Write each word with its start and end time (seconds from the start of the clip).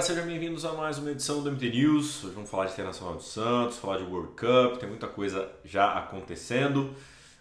galera, 0.00 0.02
sejam 0.02 0.26
bem-vindos 0.26 0.64
a 0.64 0.72
mais 0.72 0.98
uma 0.98 1.10
edição 1.10 1.42
do 1.42 1.50
MT 1.50 1.70
News. 1.70 2.24
Hoje 2.24 2.34
vamos 2.34 2.50
falar 2.50 2.66
de 2.66 2.72
Internacional 2.72 3.16
de 3.16 3.24
Santos, 3.24 3.76
falar 3.78 3.98
de 3.98 4.04
World 4.04 4.32
Cup, 4.32 4.78
tem 4.78 4.88
muita 4.88 5.06
coisa 5.06 5.50
já 5.64 5.92
acontecendo. 5.92 6.94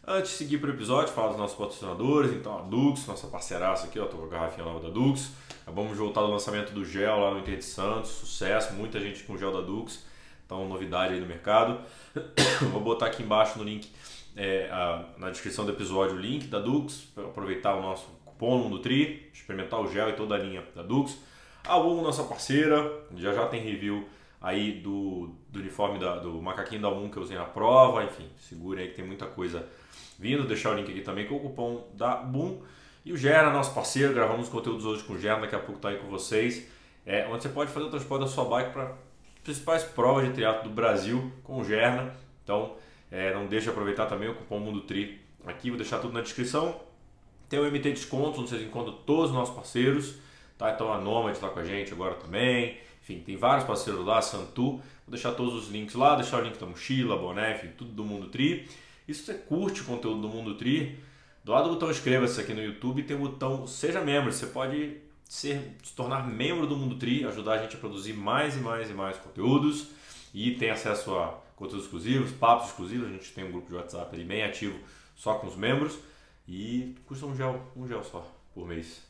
Antes 0.06 0.32
de 0.32 0.38
seguir 0.38 0.58
para 0.58 0.70
o 0.70 0.74
episódio, 0.74 1.14
falar 1.14 1.30
dos 1.30 1.38
nossos 1.38 1.58
patrocinadores, 1.58 2.34
então 2.34 2.58
a 2.58 2.62
Dux, 2.62 3.06
nossa 3.08 3.28
parceiraça 3.28 3.88
aqui, 3.88 4.00
ó, 4.00 4.06
tô 4.06 4.18
com 4.18 4.26
a 4.26 4.28
garrafinha 4.28 4.66
nova 4.66 4.80
da 4.82 4.90
Dux. 4.90 5.32
Acabamos 5.62 5.94
de 5.94 6.00
voltar 6.00 6.22
do 6.22 6.28
lançamento 6.28 6.74
do 6.74 6.84
gel 6.84 7.20
lá 7.20 7.32
no 7.32 7.40
Inter 7.40 7.58
de 7.58 7.66
Santos, 7.66 8.12
sucesso, 8.12 8.74
muita 8.74 9.00
gente 9.00 9.24
com 9.24 9.38
gel 9.38 9.54
da 9.54 9.62
Dux, 9.62 10.04
então 10.46 10.68
novidade 10.68 11.14
aí 11.14 11.20
no 11.20 11.28
mercado. 11.28 11.80
Vou 12.72 12.82
botar 12.82 13.08
aqui 13.08 13.24
embaixo 13.24 13.58
no 13.58 13.64
link, 13.64 13.90
é, 14.36 14.70
a, 14.70 15.06
na 15.18 15.30
descrição 15.30 15.66
do 15.66 15.72
episódio, 15.72 16.16
o 16.16 16.20
link 16.20 16.48
da 16.48 16.60
Dux, 16.60 17.08
para 17.16 17.26
aproveitar 17.26 17.76
o 17.76 17.82
nosso 17.82 18.08
cupom 18.26 18.58
Mundo 18.58 18.80
Tri, 18.80 19.30
experimentar 19.34 19.80
o 19.80 19.90
gel 19.90 20.10
e 20.10 20.14
toda 20.14 20.36
a 20.36 20.38
linha 20.38 20.64
da 20.76 20.84
Dux. 20.84 21.30
A 21.64 21.78
Wool, 21.78 22.02
nossa 22.02 22.24
parceira, 22.24 23.04
já 23.16 23.34
já 23.34 23.46
tem 23.48 23.62
review 23.62 24.08
aí 24.42 24.80
do, 24.80 25.36
do 25.50 25.60
uniforme 25.60 26.00
da, 26.00 26.18
do 26.18 26.42
macaquinho 26.42 26.82
da 26.82 26.90
Wool 26.90 27.10
que 27.10 27.18
eu 27.18 27.24
usei 27.24 27.38
na 27.38 27.46
prova, 27.46 28.04
enfim, 28.04 28.28
segure 28.38 28.82
aí 28.82 28.88
que 28.90 28.96
tem 28.96 29.06
muita 29.06 29.26
coisa 29.26 29.68
vindo, 30.18 30.46
deixar 30.46 30.72
o 30.72 30.76
link 30.76 30.90
aqui 30.90 31.02
também 31.02 31.28
com 31.28 31.36
o 31.36 31.40
cupom 31.40 31.88
da 31.94 32.16
Boom. 32.16 32.62
E 33.06 33.14
o 33.14 33.18
Gera, 33.18 33.50
nosso 33.50 33.74
parceiro, 33.74 34.14
gravamos 34.14 34.50
conteúdos 34.50 34.86
hoje 34.86 35.04
com 35.04 35.14
o 35.14 35.20
Gera, 35.20 35.40
daqui 35.40 35.56
a 35.56 35.60
pouco 35.60 35.80
tá 35.80 35.90
aí 35.90 35.98
com 35.98 36.08
vocês, 36.08 36.68
é, 37.06 37.28
onde 37.28 37.44
você 37.44 37.50
pode 37.50 37.72
fazer 37.72 37.86
o 37.86 37.90
transporte 37.90 38.22
da 38.22 38.28
sua 38.28 38.46
bike 38.46 38.72
para 38.72 38.94
principais 39.44 39.84
provas 39.84 40.26
de 40.28 40.34
triatlo 40.34 40.70
do 40.70 40.76
Brasil 40.76 41.32
com 41.44 41.60
o 41.60 41.64
Gerna. 41.64 42.14
Então, 42.44 42.76
é, 43.12 43.34
não 43.34 43.48
deixe 43.48 43.66
de 43.66 43.72
aproveitar 43.72 44.06
também 44.06 44.30
o 44.30 44.36
cupom 44.36 44.60
Mundo 44.60 44.82
Tri 44.82 45.20
aqui, 45.46 45.70
vou 45.70 45.78
deixar 45.78 46.00
tudo 46.00 46.14
na 46.14 46.22
descrição. 46.22 46.80
Tem 47.48 47.60
o 47.60 47.64
MT 47.64 47.92
Descontos, 47.92 48.40
onde 48.40 48.50
vocês 48.50 48.62
encontram 48.62 48.94
todos 49.06 49.32
os 49.32 49.36
nossos 49.36 49.56
parceiros. 49.56 50.16
Tá? 50.60 50.74
Então 50.74 50.92
a 50.92 51.00
Nomad 51.00 51.34
está 51.34 51.48
com 51.48 51.60
a 51.60 51.64
gente 51.64 51.94
agora 51.94 52.16
também. 52.16 52.78
Enfim, 53.02 53.22
tem 53.26 53.38
vários 53.38 53.66
parceiros 53.66 54.06
lá, 54.06 54.22
Santu. 54.22 54.72
Vou 54.72 54.82
deixar 55.08 55.32
todos 55.32 55.56
os 55.56 55.70
links 55.70 55.96
lá, 55.96 56.16
deixar 56.16 56.42
o 56.42 56.44
link 56.44 56.60
da 56.60 56.66
mochila, 56.66 57.18
boné, 57.18 57.56
enfim, 57.56 57.70
tudo 57.78 57.92
do 57.92 58.04
Mundo 58.04 58.28
Tri. 58.28 58.68
E 59.08 59.14
se 59.14 59.24
você 59.24 59.34
curte 59.36 59.82
o 59.82 59.86
conteúdo 59.86 60.22
do 60.22 60.28
Mundo 60.28 60.56
Tri, 60.56 61.00
do 61.46 61.54
lado 61.54 61.70
do 61.70 61.76
botão 61.76 61.90
inscreva-se 61.90 62.42
aqui 62.42 62.54
no 62.54 62.62
YouTube 62.62 63.04
tem 63.04 63.16
o 63.16 63.22
botão 63.22 63.66
Seja 63.66 64.02
Membro. 64.02 64.34
Você 64.34 64.48
pode 64.48 64.98
ser, 65.24 65.78
se 65.82 65.96
tornar 65.96 66.28
membro 66.28 66.68
do 66.68 66.76
Mundo 66.76 66.98
Tri, 66.98 67.24
ajudar 67.26 67.54
a 67.54 67.58
gente 67.60 67.78
a 67.78 67.80
produzir 67.80 68.14
mais 68.14 68.58
e 68.58 68.60
mais 68.60 68.90
e 68.90 68.94
mais 68.94 69.16
conteúdos 69.18 69.88
e 70.34 70.52
tem 70.52 70.70
acesso 70.70 71.16
a 71.16 71.40
conteúdos 71.56 71.86
exclusivos, 71.86 72.32
papos 72.32 72.68
exclusivos. 72.68 73.08
A 73.08 73.12
gente 73.14 73.32
tem 73.32 73.46
um 73.46 73.52
grupo 73.52 73.70
de 73.70 73.76
WhatsApp 73.76 74.14
ali 74.14 74.26
bem 74.26 74.44
ativo 74.44 74.78
só 75.16 75.36
com 75.36 75.48
os 75.48 75.56
membros 75.56 75.98
e 76.46 76.96
custa 77.06 77.26
um 77.26 77.36
gel, 77.36 77.62
um 77.78 77.88
gel 77.88 78.04
só 78.04 78.30
por 78.54 78.68
mês 78.68 79.09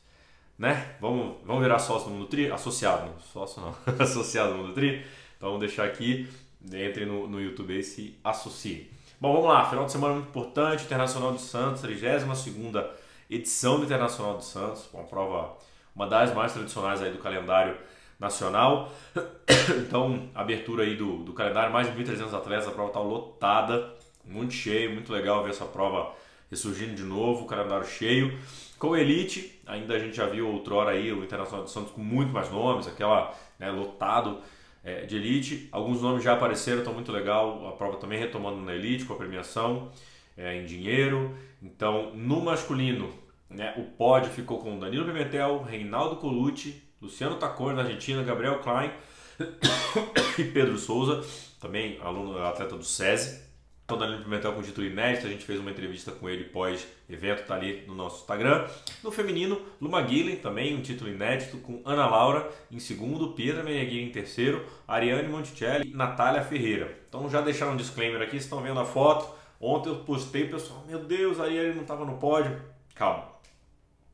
né? 0.60 0.96
Vamos, 1.00 1.38
vamos 1.46 1.64
virar 1.64 1.80
sócio 1.80 2.10
do 2.10 2.16
Mundo 2.16 2.28
Tri? 2.28 2.52
Associado, 2.52 3.08
não, 3.08 3.20
sócio 3.20 3.62
não, 3.62 3.74
associado 3.98 4.52
do 4.52 4.58
Mundo 4.58 4.74
Tri. 4.74 5.06
Então 5.38 5.50
vamos 5.50 5.62
deixar 5.62 5.86
aqui, 5.86 6.30
entre 6.74 7.06
no, 7.06 7.28
no 7.28 7.42
YouTube 7.42 7.80
e 7.80 7.82
se 7.82 8.20
associe. 8.22 8.92
Bom, 9.22 9.32
vamos 9.34 9.48
lá, 9.48 9.70
final 9.70 9.86
de 9.86 9.92
semana 9.94 10.16
muito 10.16 10.28
importante, 10.28 10.84
Internacional 10.84 11.34
de 11.34 11.42
Santos, 11.42 11.82
32ª 11.82 12.90
edição 13.30 13.80
do 13.80 13.86
Internacional 13.86 14.38
de 14.38 14.46
Santos, 14.46 14.90
uma 14.94 15.04
prova, 15.04 15.58
uma 15.96 16.06
das 16.06 16.34
mais 16.34 16.52
tradicionais 16.52 17.02
aí 17.02 17.12
do 17.12 17.20
calendário 17.20 17.78
nacional. 18.20 18.92
Então, 19.70 20.30
abertura 20.36 20.84
aí 20.84 20.96
do, 20.96 21.18
do 21.24 21.34
calendário, 21.34 21.72
mais 21.72 21.88
de 21.88 21.94
1.300 22.00 22.34
atletas, 22.34 22.68
a 22.68 22.72
prova 22.72 22.90
está 22.90 23.00
lotada, 23.00 23.94
muito 24.24 24.54
cheio, 24.54 24.92
muito 24.92 25.12
legal 25.12 25.44
ver 25.44 25.52
essa 25.52 25.66
prova 25.66 26.14
ressurgindo 26.50 26.96
de 26.96 27.04
novo, 27.04 27.44
o 27.44 27.48
calendário 27.48 27.86
cheio. 27.86 28.38
Com 28.78 28.96
Elite, 28.96 29.60
ainda 29.68 29.96
a 29.96 30.00
gente 30.00 30.16
já 30.16 30.26
viu 30.26 30.48
outrora 30.48 30.92
aí 30.92 31.12
o 31.12 31.24
Internacional 31.24 31.66
de 31.66 31.72
Santos 31.72 31.92
com 31.92 32.02
muito 32.02 32.32
mais 32.32 32.50
nomes, 32.50 32.88
aquela 32.88 33.36
né, 33.60 33.70
lotado 33.70 34.40
é, 34.84 35.06
de 35.06 35.18
Elite. 35.18 35.68
Alguns 35.72 36.02
nomes 36.02 36.24
já 36.24 36.34
apareceram, 36.34 36.80
estão 36.80 36.94
muito 36.94 37.12
legal. 37.12 37.68
A 37.68 37.74
prova 37.74 37.98
também 37.98 38.18
retomando 38.18 38.62
na 38.62 38.74
Elite 38.74 39.06
com 39.06 39.14
a 39.14 39.18
premiação 39.18 39.92
é, 40.38 40.56
em 40.56 40.66
dinheiro. 40.66 41.36
Então, 41.62 42.16
no 42.16 42.40
masculino, 42.42 43.14
né, 43.50 43.74
o 43.78 43.84
pódio 43.84 44.32
ficou 44.32 44.60
com 44.60 44.80
Danilo 44.80 45.06
Pimentel, 45.06 45.62
Reinaldo 45.62 46.16
Colucci, 46.16 46.82
Luciano 47.02 47.36
Tacone 47.36 47.76
da 47.76 47.84
Argentina, 47.84 48.24
Gabriel 48.24 48.60
Klein 48.60 48.92
e 50.40 50.44
Pedro 50.46 50.78
Souza, 50.78 51.22
também 51.60 52.00
aluno 52.02 52.42
atleta 52.44 52.76
do 52.76 52.84
SESI. 52.84 53.49
Então, 53.90 53.98
Danilo 53.98 54.22
Pimentel 54.22 54.54
com 54.54 54.62
título 54.62 54.86
inédito, 54.86 55.26
a 55.26 55.30
gente 55.32 55.44
fez 55.44 55.60
uma 55.60 55.72
entrevista 55.72 56.12
com 56.12 56.30
ele 56.30 56.44
pós-evento, 56.44 57.48
tá 57.48 57.56
ali 57.56 57.86
no 57.88 57.96
nosso 57.96 58.20
Instagram. 58.20 58.68
No 59.04 59.10
feminino, 59.10 59.60
Luma 59.82 60.00
Guilhem, 60.04 60.36
também 60.36 60.78
um 60.78 60.82
título 60.84 61.10
inédito, 61.10 61.58
com 61.58 61.82
Ana 61.84 62.06
Laura 62.06 62.48
em 62.70 62.78
segundo, 62.78 63.30
Pietra 63.34 63.64
Meneghini 63.64 64.10
em 64.10 64.12
terceiro, 64.12 64.64
Ariane 64.88 65.28
Monticelli 65.28 65.90
e 65.90 65.96
Natália 65.96 66.44
Ferreira. 66.44 67.00
Então 67.10 67.28
já 67.32 67.42
deixaram 67.42 67.74
um 67.74 67.78
disclaimer 67.78 68.22
aqui, 68.22 68.34
vocês 68.34 68.44
estão 68.44 68.62
vendo 68.62 68.80
a 68.80 68.86
foto. 68.86 69.28
Ontem 69.60 69.90
eu 69.90 69.96
postei, 70.04 70.48
pessoal, 70.48 70.86
meu 70.88 71.00
Deus, 71.00 71.40
a 71.40 71.46
Ariane 71.46 71.74
não 71.74 71.82
estava 71.82 72.06
no 72.06 72.18
pódio. 72.20 72.62
Calma, 72.94 73.26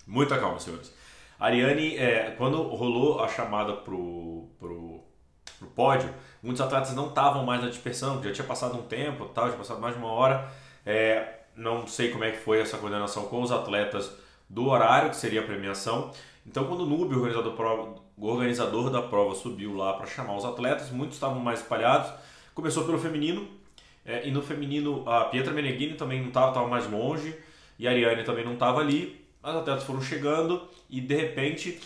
muita 0.08 0.40
calma, 0.40 0.58
senhores. 0.58 0.96
Ariane, 1.38 1.98
é, 1.98 2.34
quando 2.38 2.64
rolou 2.64 3.22
a 3.22 3.28
chamada 3.28 3.74
pro, 3.74 4.48
pro 4.58 5.04
para 5.58 5.68
o 5.68 5.72
pódio, 5.72 6.14
muitos 6.46 6.62
atletas 6.62 6.94
não 6.94 7.10
estavam 7.10 7.44
mais 7.44 7.62
na 7.62 7.70
dispersão, 7.70 8.24
já 8.24 8.32
tinha 8.32 8.46
passado 8.46 8.78
um 8.78 8.84
tempo, 8.84 9.26
tal, 9.26 9.50
já 9.50 9.58
passado 9.58 9.82
mais 9.82 9.96
de 9.96 10.00
uma 10.00 10.12
hora. 10.12 10.48
É, 10.86 11.40
não 11.56 11.88
sei 11.88 12.12
como 12.12 12.24
é 12.24 12.32
que 12.32 12.38
foi 12.38 12.60
essa 12.60 12.78
coordenação 12.78 13.26
com 13.26 13.42
os 13.42 13.52
atletas 13.52 14.12
do 14.48 14.68
horário, 14.68 15.10
que 15.10 15.16
seria 15.16 15.42
a 15.42 15.44
premiação. 15.44 16.12
Então, 16.46 16.66
quando 16.68 16.82
o 16.82 16.86
Nube, 16.86 17.16
o 17.16 17.24
organizador 18.28 18.92
da 18.92 19.02
prova, 19.02 19.34
subiu 19.34 19.76
lá 19.76 19.94
para 19.94 20.06
chamar 20.06 20.38
os 20.38 20.46
atletas, 20.46 20.92
muitos 20.92 21.16
estavam 21.16 21.40
mais 21.40 21.62
espalhados. 21.62 22.12
Começou 22.54 22.86
pelo 22.86 23.00
feminino, 23.00 23.48
é, 24.06 24.28
e 24.28 24.32
no 24.32 24.42
feminino 24.44 25.04
a 25.10 25.26
Pietra 25.26 25.52
Meneghini 25.52 25.96
também 25.96 26.22
não 26.22 26.28
estava 26.28 26.68
mais 26.68 26.90
longe, 26.90 27.36
e 27.80 27.88
a 27.88 27.92
Ariane 27.92 28.24
também 28.24 28.46
não 28.46 28.54
estava 28.54 28.80
ali. 28.80 29.26
As 29.42 29.56
atletas 29.56 29.84
foram 29.84 30.02
chegando 30.02 30.62
e 30.90 31.02
de 31.02 31.16
repente 31.16 31.80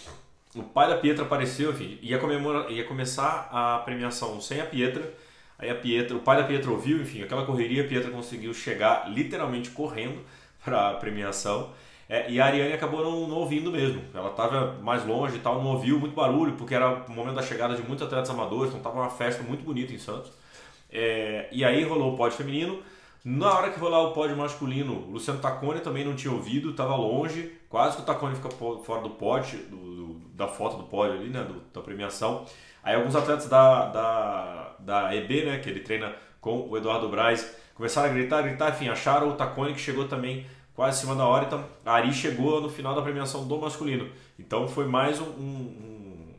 o 0.55 0.63
pai 0.63 0.89
da 0.89 0.97
Pietra 0.97 1.23
apareceu, 1.23 1.71
enfim, 1.71 1.99
ia, 2.01 2.17
comemorar, 2.17 2.71
ia 2.71 2.83
começar 2.83 3.49
a 3.51 3.79
premiação 3.79 4.41
sem 4.41 4.59
a 4.59 4.65
Pietra. 4.65 5.13
Aí 5.57 5.69
a 5.69 5.75
Pietra, 5.75 6.15
o 6.15 6.21
pai 6.21 6.37
da 6.37 6.43
Pietra 6.43 6.71
ouviu, 6.71 7.01
enfim, 7.01 7.21
aquela 7.21 7.45
correria, 7.45 7.83
a 7.83 7.87
Pietra 7.87 8.09
conseguiu 8.09 8.53
chegar 8.53 9.11
literalmente 9.11 9.69
correndo 9.71 10.21
para 10.63 10.89
a 10.89 10.93
premiação. 10.95 11.71
É, 12.09 12.31
e 12.31 12.41
a 12.41 12.45
Ariane 12.45 12.73
acabou 12.73 13.03
não, 13.03 13.27
não 13.27 13.35
ouvindo 13.37 13.71
mesmo. 13.71 14.01
Ela 14.15 14.31
estava 14.31 14.73
mais 14.81 15.05
longe 15.05 15.35
e 15.35 15.39
tal, 15.39 15.61
não 15.61 15.73
ouviu 15.73 15.99
muito 15.99 16.15
barulho, 16.15 16.53
porque 16.53 16.73
era 16.73 17.05
o 17.07 17.11
momento 17.11 17.35
da 17.35 17.43
chegada 17.43 17.75
de 17.75 17.83
muitos 17.83 18.03
atletas 18.05 18.29
amadores, 18.31 18.69
então 18.69 18.79
estava 18.79 18.99
uma 18.99 19.11
festa 19.11 19.43
muito 19.43 19.63
bonita 19.63 19.93
em 19.93 19.99
Santos. 19.99 20.31
É, 20.91 21.47
e 21.51 21.63
aí 21.63 21.83
rolou 21.83 22.13
o 22.13 22.17
pódio 22.17 22.37
feminino. 22.37 22.81
Na 23.23 23.53
hora 23.53 23.69
que 23.69 23.79
rolar 23.79 24.01
o 24.01 24.13
pódio 24.13 24.35
masculino, 24.35 24.93
o 24.93 25.11
Luciano 25.11 25.39
Tacone 25.39 25.81
também 25.81 26.05
não 26.05 26.15
tinha 26.15 26.33
ouvido, 26.33 26.71
estava 26.71 26.95
longe, 26.95 27.51
quase 27.67 27.97
que 27.97 28.01
o 28.01 28.05
Tacone 28.05 28.35
fica 28.35 28.49
fora 28.49 29.01
do 29.01 29.09
pódio, 29.11 29.59
do, 29.67 29.77
do, 29.77 30.08
da 30.39 30.47
foto 30.47 30.77
do 30.77 30.83
pódio 30.83 31.19
ali, 31.19 31.29
né, 31.29 31.43
do, 31.43 31.59
da 31.73 31.81
premiação. 31.81 32.45
Aí 32.81 32.95
alguns 32.95 33.15
atletas 33.15 33.47
da, 33.49 33.87
da, 33.87 34.75
da 34.79 35.15
EB, 35.15 35.45
né, 35.45 35.59
que 35.59 35.69
ele 35.69 35.81
treina 35.81 36.15
com 36.39 36.67
o 36.69 36.77
Eduardo 36.77 37.09
Braz, 37.09 37.55
começaram 37.75 38.09
a 38.09 38.13
gritar, 38.13 38.41
gritar, 38.41 38.69
enfim, 38.69 38.87
acharam 38.87 39.29
o 39.29 39.35
Tacone 39.35 39.73
que 39.73 39.81
chegou 39.81 40.07
também 40.07 40.47
quase 40.73 40.97
em 40.97 41.01
cima 41.01 41.15
da 41.15 41.27
hora, 41.27 41.45
então 41.45 41.65
a 41.85 41.91
Ari 41.91 42.13
chegou 42.13 42.61
no 42.61 42.69
final 42.69 42.95
da 42.95 43.01
premiação 43.01 43.45
do 43.45 43.57
masculino. 43.59 44.09
Então 44.39 44.65
foi 44.65 44.85
mais 44.85 45.19
um, 45.19 45.25
um, 45.25 46.33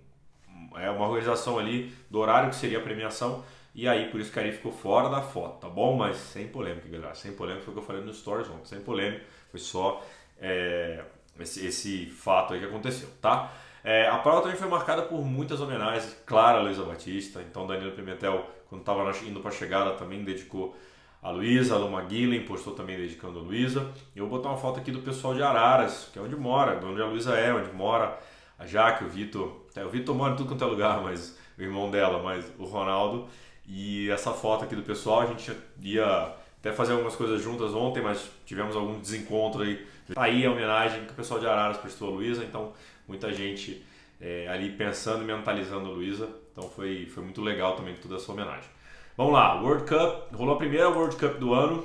um 0.48 0.78
é 0.78 0.90
uma 0.90 1.06
organização 1.06 1.58
ali 1.58 1.92
do 2.10 2.18
horário 2.18 2.48
que 2.48 2.56
seria 2.56 2.78
a 2.78 2.82
premiação, 2.82 3.44
e 3.74 3.86
aí, 3.86 4.10
por 4.10 4.20
isso 4.20 4.32
que 4.32 4.38
a 4.38 4.42
Ari 4.42 4.52
ficou 4.52 4.72
fora 4.72 5.08
da 5.08 5.20
foto, 5.20 5.60
tá 5.60 5.68
bom? 5.68 5.96
Mas 5.96 6.16
sem 6.16 6.48
polêmica, 6.48 6.88
galera. 6.88 7.14
Sem 7.14 7.32
polêmica 7.32 7.64
foi 7.64 7.72
o 7.72 7.76
que 7.76 7.82
eu 7.82 7.86
falei 7.86 8.02
no 8.02 8.12
Stories 8.12 8.48
ontem. 8.48 8.64
Sem 8.64 8.80
polêmica, 8.80 9.24
foi 9.50 9.60
só 9.60 10.04
é, 10.40 11.04
esse, 11.38 11.66
esse 11.66 12.06
fato 12.06 12.54
aí 12.54 12.60
que 12.60 12.66
aconteceu, 12.66 13.08
tá? 13.20 13.52
É, 13.82 14.06
a 14.08 14.18
prova 14.18 14.42
também 14.42 14.56
foi 14.56 14.68
marcada 14.68 15.02
por 15.02 15.24
muitas 15.24 15.60
homenagens, 15.60 16.16
claro, 16.26 16.58
a 16.58 16.62
Luísa 16.62 16.82
Batista. 16.82 17.40
Então, 17.40 17.66
Danilo 17.66 17.92
Pimentel, 17.92 18.48
quando 18.68 18.82
estava 18.82 19.10
indo 19.24 19.40
para 19.40 19.50
a 19.50 19.54
chegada, 19.54 19.92
também 19.92 20.22
dedicou 20.22 20.76
a 21.22 21.30
Luísa. 21.30 21.74
A 21.74 21.78
Luma 21.78 22.02
Guilhem 22.02 22.44
postou 22.44 22.74
também 22.74 22.96
dedicando 22.96 23.38
a 23.38 23.42
Luísa. 23.42 23.90
Eu 24.14 24.26
vou 24.26 24.38
botar 24.38 24.50
uma 24.50 24.58
foto 24.58 24.80
aqui 24.80 24.90
do 24.90 25.00
pessoal 25.00 25.34
de 25.34 25.42
Araras, 25.42 26.10
que 26.12 26.18
é 26.18 26.22
onde 26.22 26.36
mora, 26.36 26.78
onde 26.84 27.00
a 27.00 27.06
Luísa 27.06 27.36
é, 27.36 27.52
onde 27.52 27.72
mora 27.72 28.18
a 28.58 28.66
Jaque, 28.66 29.04
o 29.04 29.08
Vitor. 29.08 29.64
É, 29.74 29.84
o 29.84 29.88
Vitor 29.88 30.14
mora 30.14 30.34
em 30.34 30.36
tudo 30.36 30.48
quanto 30.48 30.62
é 30.62 30.66
lugar, 30.66 31.00
mas 31.02 31.38
o 31.58 31.62
irmão 31.62 31.90
dela, 31.90 32.22
mas 32.22 32.44
o 32.58 32.64
Ronaldo. 32.64 33.26
E 33.66 34.10
essa 34.10 34.32
foto 34.32 34.64
aqui 34.64 34.74
do 34.74 34.82
pessoal, 34.82 35.20
a 35.20 35.26
gente 35.26 35.52
ia 35.80 36.34
até 36.58 36.72
fazer 36.72 36.92
algumas 36.92 37.16
coisas 37.16 37.40
juntas 37.42 37.72
ontem, 37.72 38.02
mas 38.02 38.30
tivemos 38.44 38.76
algum 38.76 38.98
desencontro 39.00 39.62
aí. 39.62 39.86
Tá 40.12 40.24
aí 40.24 40.44
a 40.44 40.50
homenagem 40.50 41.04
que 41.04 41.12
o 41.12 41.14
pessoal 41.14 41.38
de 41.38 41.46
Araras 41.46 41.78
prestou 41.78 42.08
a 42.08 42.10
Luísa, 42.10 42.44
então 42.44 42.72
muita 43.10 43.32
gente 43.32 43.84
é, 44.20 44.48
ali 44.48 44.70
pensando 44.70 45.22
e 45.22 45.26
mentalizando 45.26 45.90
a 45.90 45.92
Luísa. 45.92 46.28
Então 46.52 46.68
foi, 46.70 47.06
foi 47.06 47.22
muito 47.22 47.42
legal 47.42 47.76
também 47.76 47.94
toda 47.96 48.16
essa 48.16 48.32
homenagem. 48.32 48.70
Vamos 49.16 49.32
lá, 49.34 49.60
World 49.60 49.84
Cup, 49.84 50.34
rolou 50.34 50.54
a 50.54 50.58
primeira 50.58 50.88
World 50.88 51.16
Cup 51.16 51.38
do 51.38 51.52
ano, 51.52 51.84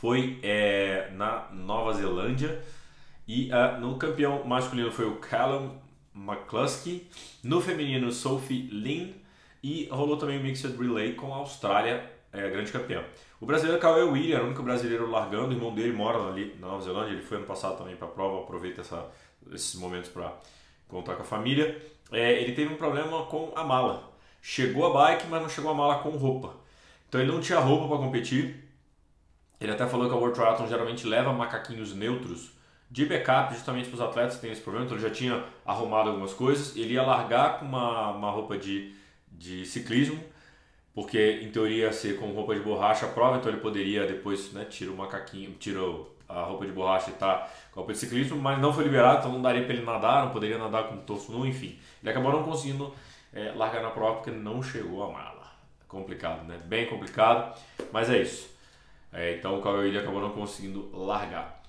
foi 0.00 0.38
é, 0.42 1.10
na 1.12 1.48
Nova 1.52 1.92
Zelândia 1.92 2.60
e 3.26 3.50
uh, 3.52 3.78
no 3.78 3.96
campeão 3.96 4.42
masculino 4.44 4.90
foi 4.90 5.06
o 5.06 5.16
Callum 5.16 5.76
McCluskey. 6.14 7.06
No 7.44 7.60
feminino, 7.60 8.10
Sophie 8.10 8.68
Lin. 8.72 9.14
E 9.62 9.86
rolou 9.90 10.16
também 10.16 10.38
o 10.38 10.42
Mixed 10.42 10.76
Relay 10.76 11.14
com 11.14 11.34
a 11.34 11.38
Austrália, 11.38 12.08
é, 12.32 12.48
grande 12.48 12.70
campeã. 12.70 13.04
O 13.40 13.44
brasileiro 13.46 13.80
Cauê 13.80 14.02
William, 14.02 14.42
o 14.42 14.46
único 14.46 14.62
brasileiro 14.62 15.10
largando, 15.10 15.48
o 15.48 15.52
irmão 15.52 15.74
dele 15.74 15.92
mora 15.92 16.28
ali 16.28 16.56
na 16.60 16.68
Nova 16.68 16.82
Zelândia, 16.82 17.12
ele 17.12 17.22
foi 17.22 17.38
ano 17.38 17.46
passado 17.46 17.76
também 17.76 17.96
para 17.96 18.06
a 18.06 18.10
prova, 18.10 18.42
aproveita 18.42 18.82
essa, 18.82 19.10
esses 19.52 19.74
momentos 19.74 20.10
para 20.10 20.32
contar 20.88 21.14
com 21.14 21.22
a 21.22 21.24
família. 21.24 21.80
É, 22.10 22.40
ele 22.42 22.52
teve 22.52 22.72
um 22.72 22.76
problema 22.76 23.26
com 23.26 23.52
a 23.54 23.64
mala. 23.64 24.10
Chegou 24.40 24.86
a 24.86 24.92
bike, 24.92 25.26
mas 25.28 25.42
não 25.42 25.48
chegou 25.48 25.70
a 25.70 25.74
mala 25.74 25.98
com 25.98 26.10
roupa. 26.10 26.54
Então 27.08 27.20
ele 27.20 27.30
não 27.30 27.40
tinha 27.40 27.58
roupa 27.58 27.88
para 27.88 28.04
competir. 28.04 28.64
Ele 29.60 29.72
até 29.72 29.86
falou 29.86 30.08
que 30.08 30.14
a 30.14 30.16
World 30.16 30.38
Triathlon 30.38 30.68
geralmente 30.68 31.06
leva 31.06 31.32
macaquinhos 31.32 31.94
neutros 31.94 32.52
de 32.90 33.04
backup 33.04 33.52
justamente 33.52 33.88
para 33.88 33.94
os 33.96 34.00
atletas 34.00 34.36
que 34.36 34.42
têm 34.42 34.52
esse 34.52 34.60
problema. 34.60 34.86
Então 34.86 34.96
ele 34.96 35.06
já 35.06 35.12
tinha 35.12 35.44
arrumado 35.64 36.10
algumas 36.10 36.32
coisas. 36.32 36.76
Ele 36.76 36.94
ia 36.94 37.02
largar 37.02 37.58
com 37.58 37.66
uma, 37.66 38.10
uma 38.12 38.30
roupa 38.30 38.56
de, 38.56 38.94
de 39.30 39.66
ciclismo, 39.66 40.22
porque 40.94 41.40
em 41.42 41.50
teoria 41.50 41.86
ia 41.86 41.92
ser 41.92 42.18
com 42.18 42.26
roupa 42.32 42.54
de 42.54 42.60
borracha 42.60 43.06
a 43.06 43.08
prova, 43.08 43.38
então 43.38 43.50
ele 43.50 43.60
poderia 43.60 44.06
depois 44.06 44.52
né, 44.52 44.64
tirar 44.64 44.92
o 44.92 44.96
macaquinho, 44.96 45.52
tira 45.58 45.80
a 46.28 46.42
roupa 46.42 46.66
de 46.66 46.72
borracha 46.72 47.10
e 47.10 47.14
tá 47.14 47.48
com 47.72 47.80
a 47.80 47.82
roupa 47.82 47.92
de 47.92 47.98
ciclismo, 47.98 48.36
mas 48.36 48.60
não 48.60 48.72
foi 48.72 48.84
liberado, 48.84 49.20
então 49.20 49.32
não 49.32 49.40
daria 49.40 49.64
para 49.64 49.72
ele 49.72 49.84
nadar, 49.84 50.24
não 50.26 50.32
poderia 50.32 50.58
nadar 50.58 50.88
com 50.88 50.96
o 50.96 50.98
torso 50.98 51.32
nu, 51.32 51.46
enfim. 51.46 51.78
Ele 52.02 52.10
acabou 52.10 52.32
não 52.32 52.42
conseguindo 52.42 52.92
é, 53.32 53.52
largar 53.52 53.82
na 53.82 53.90
prova 53.90 54.16
porque 54.16 54.30
não 54.30 54.62
chegou 54.62 55.02
a 55.04 55.12
mala. 55.12 55.48
Complicado, 55.86 56.44
né? 56.46 56.58
Bem 56.66 56.86
complicado, 56.86 57.58
mas 57.92 58.10
é 58.10 58.20
isso. 58.20 58.50
É, 59.12 59.36
então 59.36 59.58
o 59.58 59.62
Cauê 59.62 59.96
acabou 59.96 60.20
não 60.20 60.30
conseguindo 60.30 60.90
largar. 60.92 61.62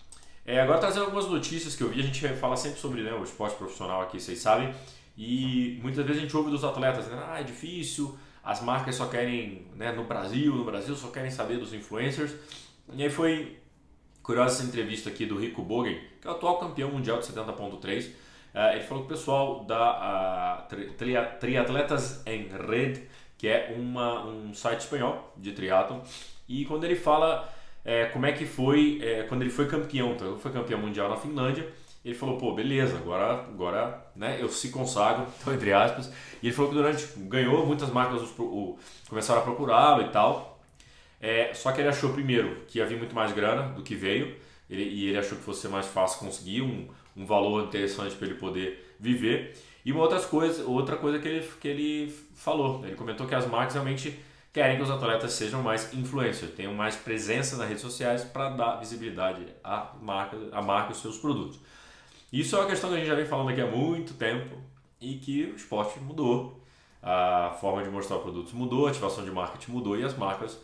É, 0.46 0.60
agora 0.60 0.80
trazendo 0.80 1.06
algumas 1.06 1.28
notícias 1.28 1.76
que 1.76 1.84
eu 1.84 1.90
vi, 1.90 2.02
a 2.02 2.04
gente 2.04 2.28
fala 2.36 2.58
sempre 2.58 2.80
sobre 2.80 3.02
né, 3.02 3.14
o 3.14 3.24
esporte 3.24 3.56
profissional 3.56 4.02
aqui, 4.02 4.20
vocês 4.20 4.40
sabem, 4.40 4.74
e 5.18 5.80
muitas 5.82 6.04
vezes 6.06 6.22
a 6.22 6.26
gente 6.26 6.36
ouve 6.36 6.50
dos 6.50 6.64
atletas, 6.64 7.08
né, 7.08 7.24
ah, 7.30 7.40
é 7.40 7.44
difícil, 7.44 8.18
as 8.44 8.62
marcas 8.62 8.96
só 8.96 9.06
querem, 9.06 9.68
né, 9.76 9.92
no 9.92 10.06
Brasil, 10.06 10.56
no 10.56 10.66
Brasil 10.66 10.96
só 10.96 11.10
querem 11.10 11.30
saber 11.30 11.58
dos 11.58 11.74
influencers. 11.74 12.34
E 12.94 13.04
aí 13.04 13.10
foi 13.10 13.60
curiosa 14.30 14.58
essa 14.58 14.64
entrevista 14.64 15.10
aqui 15.10 15.26
do 15.26 15.36
Rico 15.36 15.64
Bogen, 15.64 16.00
que 16.22 16.28
é 16.28 16.30
o 16.30 16.36
atual 16.36 16.60
campeão 16.60 16.92
mundial 16.92 17.18
de 17.18 17.26
70.3. 17.26 18.10
Uh, 18.10 18.12
é, 18.54 18.76
ele 18.76 18.84
falou 18.84 19.04
que 19.04 19.12
o 19.12 19.18
pessoal 19.18 19.64
da 19.64 20.68
tri 20.70 20.92
Triatletas 21.40 22.22
em 22.28 22.48
Red, 22.48 23.08
que 23.40 23.48
é 23.48 23.74
uma, 23.76 24.24
um 24.28 24.54
site 24.54 24.82
espanhol 24.82 25.34
de 25.36 25.54
triatlon, 25.54 26.02
e 26.48 26.64
quando 26.66 26.84
ele 26.84 26.96
fala 26.96 27.52
é, 27.84 28.06
como 28.06 28.28
é 28.28 28.32
que 28.32 28.46
foi 28.46 29.00
é, 29.02 29.24
quando 29.24 29.42
ele 29.42 29.50
foi 29.50 29.66
campeão, 29.66 30.12
então 30.12 30.38
foi 30.38 30.52
campeão 30.52 30.80
mundial 30.80 31.10
na 31.10 31.18
Finlândia, 31.18 31.68
ele 32.06 32.14
falou, 32.14 32.38
pô, 32.38 32.54
beleza, 32.54 32.98
agora, 32.98 33.34
agora 33.34 34.12
né, 34.16 34.38
eu 34.40 34.48
se 34.48 34.70
consagro, 34.70 35.26
então, 35.42 35.56
entre 35.56 35.74
aspas. 35.74 36.14
E 36.44 36.48
ele 36.48 36.56
falou 36.56 36.70
que 36.70 36.78
durante, 36.78 37.04
ganhou, 37.18 37.66
muitas 37.66 37.90
marcas 37.90 38.22
o, 38.38 38.44
o, 38.44 38.80
começaram 39.10 39.42
a 39.42 39.44
procurá-lo 39.44 40.04
e 40.04 40.10
tal. 40.10 40.59
É, 41.22 41.54
só 41.54 41.72
que 41.72 41.82
ele 41.82 41.90
achou 41.90 42.14
primeiro 42.14 42.64
que 42.68 42.80
ia 42.80 42.86
vir 42.86 42.98
muito 42.98 43.14
mais 43.14 43.32
grana 43.34 43.74
do 43.74 43.84
que 43.84 43.96
veio, 43.96 44.36
ele, 44.70 44.84
e 44.84 45.10
ele 45.10 45.18
achou 45.18 45.38
que 45.38 45.44
fosse 45.44 45.68
mais 45.68 45.86
fácil 45.88 46.20
conseguir 46.20 46.62
um, 46.62 46.88
um 47.16 47.26
valor 47.26 47.66
interessante 47.66 48.16
para 48.16 48.28
ele 48.28 48.36
poder 48.36 48.96
viver. 49.00 49.58
E 49.84 49.92
uma 49.92 50.02
outras 50.02 50.26
coisa, 50.26 50.64
outra 50.66 50.98
coisa 50.98 51.20
que 51.20 51.28
ele, 51.28 51.48
que 51.60 51.68
ele 51.68 52.16
falou, 52.36 52.86
ele 52.86 52.96
comentou 52.96 53.26
que 53.26 53.36
as 53.36 53.48
marcas 53.48 53.74
realmente 53.74 54.18
querem 54.52 54.78
que 54.78 54.84
os 54.84 54.90
atletas 54.90 55.34
sejam 55.34 55.62
mais 55.62 55.94
influencers, 55.94 56.52
tenham 56.54 56.74
mais 56.74 56.96
presença 56.96 57.56
nas 57.58 57.68
redes 57.68 57.82
sociais 57.82 58.24
para 58.24 58.50
dar 58.50 58.76
visibilidade 58.78 59.46
à 59.64 59.94
marca, 60.02 60.38
à 60.52 60.62
marca 60.62 60.90
e 60.90 60.94
aos 60.94 61.02
seus 61.02 61.18
produtos. 61.18 61.60
Isso 62.32 62.56
é 62.56 62.60
uma 62.60 62.68
questão 62.68 62.90
que 62.90 62.96
a 62.96 63.00
gente 63.00 63.08
já 63.08 63.16
vem 63.16 63.26
falando 63.26 63.50
aqui 63.50 63.62
há 63.62 63.68
muito 63.68 64.14
tempo 64.14 64.56
e 65.02 65.16
que 65.16 65.46
o 65.46 65.56
esporte 65.56 66.00
mudou. 66.00 66.60
A 67.02 67.56
forma 67.62 67.82
de 67.82 67.90
mostrar 67.90 68.18
produtos 68.18 68.52
mudou, 68.52 68.86
a 68.86 68.90
ativação 68.90 69.24
de 69.24 69.32
marketing 69.32 69.72
mudou 69.72 69.98
e 69.98 70.04
as 70.04 70.18
marcas, 70.18 70.60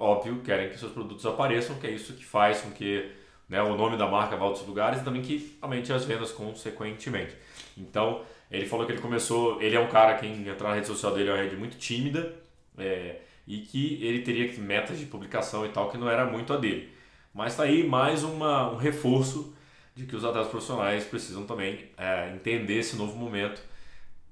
óbvio, 0.00 0.40
querem 0.42 0.70
que 0.70 0.78
seus 0.78 0.92
produtos 0.92 1.24
apareçam, 1.26 1.76
que 1.78 1.86
é 1.86 1.90
isso 1.90 2.14
que 2.14 2.24
faz 2.24 2.62
com 2.62 2.70
que 2.70 3.12
né, 3.48 3.62
o 3.62 3.76
nome 3.76 3.96
da 3.96 4.06
marca 4.06 4.36
vá 4.36 4.44
a 4.44 4.48
outros 4.48 4.66
lugares 4.66 5.00
e 5.00 5.04
também 5.04 5.20
que 5.20 5.58
aumente 5.60 5.92
as 5.92 6.04
vendas 6.04 6.32
consequentemente. 6.32 7.34
Então, 7.76 8.22
ele 8.50 8.66
falou 8.66 8.86
que 8.86 8.92
ele 8.92 9.00
começou, 9.00 9.60
ele 9.60 9.76
é 9.76 9.80
um 9.80 9.88
cara 9.88 10.14
que 10.14 10.26
entrar 10.26 10.70
na 10.70 10.74
rede 10.76 10.86
social 10.86 11.12
dele 11.12 11.28
é 11.28 11.32
uma 11.32 11.42
rede 11.42 11.56
muito 11.56 11.76
tímida 11.76 12.34
é, 12.78 13.16
e 13.46 13.58
que 13.58 14.02
ele 14.02 14.22
teria 14.22 14.50
metas 14.60 14.98
de 14.98 15.04
publicação 15.04 15.66
e 15.66 15.68
tal 15.68 15.90
que 15.90 15.98
não 15.98 16.08
era 16.08 16.24
muito 16.24 16.52
a 16.52 16.56
dele. 16.56 16.90
Mas 17.34 17.52
está 17.52 17.64
aí 17.64 17.86
mais 17.86 18.24
uma, 18.24 18.72
um 18.72 18.76
reforço 18.76 19.54
de 19.94 20.06
que 20.06 20.16
os 20.16 20.24
atletas 20.24 20.50
profissionais 20.50 21.04
precisam 21.04 21.44
também 21.44 21.90
é, 21.98 22.32
entender 22.34 22.78
esse 22.78 22.96
novo 22.96 23.16
momento 23.16 23.60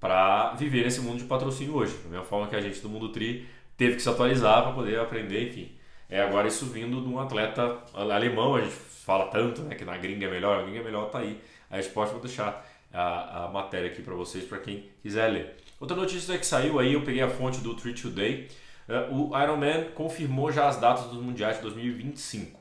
para 0.00 0.54
viver 0.54 0.84
nesse 0.84 1.00
mundo 1.00 1.18
de 1.18 1.24
patrocínio 1.24 1.74
hoje. 1.74 1.94
Da 2.04 2.08
mesma 2.08 2.24
forma 2.24 2.46
que 2.46 2.56
a 2.56 2.60
gente 2.60 2.80
do 2.80 2.88
Mundo 2.88 3.10
Tri 3.10 3.46
teve 3.78 3.96
que 3.96 4.02
se 4.02 4.08
atualizar 4.10 4.64
para 4.64 4.72
poder 4.72 4.98
aprender, 4.98 5.48
enfim. 5.48 5.72
É 6.10 6.20
agora 6.20 6.48
isso 6.48 6.66
vindo 6.66 7.00
de 7.00 7.08
um 7.08 7.20
atleta 7.20 7.78
alemão, 7.94 8.56
a 8.56 8.60
gente 8.60 8.74
fala 8.74 9.26
tanto 9.28 9.62
né, 9.62 9.74
que 9.74 9.84
na 9.84 9.96
gringa 9.96 10.26
é 10.26 10.30
melhor, 10.30 10.58
a 10.58 10.62
gringa 10.62 10.80
é 10.80 10.82
melhor, 10.82 11.08
tá 11.10 11.20
aí. 11.20 11.40
A 11.70 11.78
Esporte 11.78 12.12
vou 12.12 12.20
deixar 12.20 12.66
a, 12.92 13.44
a 13.44 13.48
matéria 13.48 13.88
aqui 13.88 14.02
para 14.02 14.14
vocês, 14.14 14.44
para 14.44 14.58
quem 14.58 14.90
quiser 15.00 15.28
ler. 15.28 15.56
Outra 15.78 15.96
notícia 15.96 16.36
que 16.36 16.46
saiu 16.46 16.78
aí, 16.78 16.94
eu 16.94 17.02
peguei 17.02 17.22
a 17.22 17.28
fonte 17.28 17.60
do 17.60 17.74
Tree 17.74 17.94
Today, 17.94 18.48
uh, 18.88 19.14
o 19.14 19.40
Ironman 19.40 19.90
confirmou 19.94 20.50
já 20.50 20.66
as 20.66 20.78
datas 20.78 21.04
dos 21.04 21.22
mundiais 21.22 21.56
de 21.56 21.62
2025. 21.62 22.58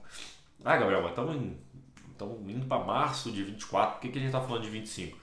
Ah, 0.64 0.78
Gabriel, 0.78 1.02
mas 1.02 1.12
estamos 1.12 2.50
indo 2.50 2.66
para 2.68 2.84
março 2.84 3.32
de 3.32 3.44
24, 3.44 3.94
por 3.94 4.02
que, 4.02 4.10
que 4.10 4.18
a 4.20 4.22
gente 4.22 4.30
está 4.30 4.42
falando 4.42 4.64
de 4.64 4.70
25? 4.70 5.18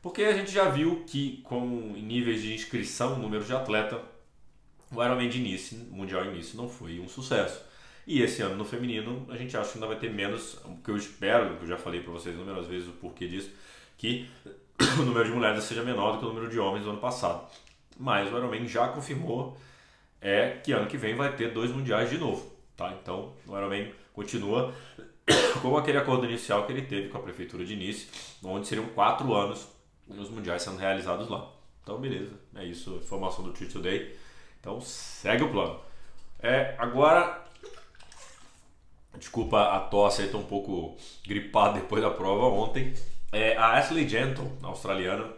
Porque 0.00 0.22
a 0.22 0.32
gente 0.32 0.50
já 0.52 0.68
viu 0.68 1.04
que, 1.06 1.42
com 1.42 1.66
níveis 1.66 2.40
de 2.40 2.54
inscrição, 2.54 3.18
número 3.18 3.44
de 3.44 3.52
atleta, 3.52 4.00
o 4.96 5.04
Ironman 5.04 5.28
de 5.28 5.38
início, 5.38 5.78
Mundial 5.90 6.24
início, 6.24 6.56
não 6.56 6.68
foi 6.68 6.98
um 6.98 7.08
sucesso. 7.08 7.60
E 8.06 8.22
esse 8.22 8.40
ano 8.40 8.56
no 8.56 8.64
feminino, 8.64 9.26
a 9.28 9.36
gente 9.36 9.56
acha 9.56 9.70
que 9.70 9.78
ainda 9.78 9.86
vai 9.86 9.98
ter 9.98 10.10
menos, 10.10 10.54
o 10.64 10.76
que 10.76 10.90
eu 10.90 10.96
espero, 10.96 11.56
que 11.56 11.64
eu 11.64 11.68
já 11.68 11.76
falei 11.76 12.00
para 12.00 12.12
vocês 12.12 12.34
inúmeras 12.34 12.66
vezes 12.66 12.88
o 12.88 12.92
porquê 12.92 13.26
disso, 13.26 13.50
que 13.98 14.28
o 14.98 15.02
número 15.02 15.24
de 15.24 15.32
mulheres 15.32 15.64
seja 15.64 15.82
menor 15.82 16.12
do 16.12 16.18
que 16.18 16.24
o 16.24 16.28
número 16.28 16.48
de 16.48 16.58
homens 16.58 16.84
do 16.84 16.90
ano 16.90 17.00
passado. 17.00 17.46
Mas 17.98 18.32
o 18.32 18.36
Ironman 18.36 18.66
já 18.66 18.88
confirmou 18.88 19.58
é 20.20 20.60
que 20.62 20.72
ano 20.72 20.86
que 20.86 20.96
vem 20.96 21.14
vai 21.14 21.34
ter 21.34 21.52
dois 21.52 21.70
mundiais 21.70 22.08
de 22.08 22.18
novo. 22.18 22.50
Tá? 22.76 22.96
Então 23.02 23.32
o 23.46 23.56
Ironman 23.56 23.92
continua 24.12 24.72
como 25.60 25.76
aquele 25.76 25.98
acordo 25.98 26.24
inicial 26.24 26.64
que 26.64 26.72
ele 26.72 26.82
teve 26.82 27.08
com 27.08 27.18
a 27.18 27.22
prefeitura 27.22 27.64
de 27.64 27.74
Nice, 27.74 28.08
onde 28.44 28.66
seriam 28.66 28.86
quatro 28.88 29.34
anos 29.34 29.66
os 30.08 30.30
mundiais 30.30 30.62
sendo 30.62 30.78
realizados 30.78 31.28
lá. 31.28 31.50
Então, 31.82 32.00
beleza, 32.00 32.32
é 32.54 32.64
isso, 32.64 32.96
informação 32.96 33.44
do 33.44 33.52
Tree 33.52 33.68
Today. 33.68 34.16
Então, 34.66 34.80
segue 34.80 35.44
o 35.44 35.52
plano. 35.52 35.78
É, 36.40 36.74
agora, 36.76 37.40
desculpa 39.16 39.62
a 39.62 39.78
tosse, 39.78 40.22
estou 40.22 40.40
um 40.40 40.46
pouco 40.46 40.96
gripado 41.24 41.74
depois 41.74 42.02
da 42.02 42.10
prova 42.10 42.46
ontem. 42.46 42.92
É, 43.30 43.56
a 43.56 43.74
Ashley 43.74 44.08
Gentle, 44.08 44.58
australiana, 44.64 45.32